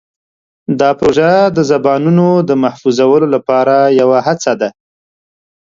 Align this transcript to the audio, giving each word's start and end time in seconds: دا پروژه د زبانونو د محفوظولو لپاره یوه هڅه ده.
دا 0.79 0.89
پروژه 0.99 1.31
د 1.57 1.59
زبانونو 1.71 2.27
د 2.49 2.51
محفوظولو 2.63 3.27
لپاره 3.35 3.75
یوه 4.01 4.17
هڅه 4.27 4.51
ده. 4.61 4.69